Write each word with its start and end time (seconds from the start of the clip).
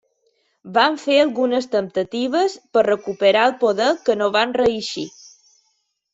Van 0.77 0.95
fer 1.01 1.17
algunes 1.23 1.67
temptatives 1.75 2.55
per 2.77 2.83
recuperar 2.89 3.45
el 3.51 3.55
poder 3.61 3.91
que 4.09 4.17
no 4.23 4.33
van 4.39 4.57
reeixir. 4.65 5.07